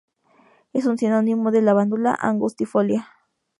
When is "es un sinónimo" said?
0.73-1.51